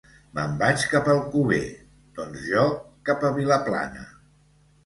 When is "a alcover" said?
1.09-1.59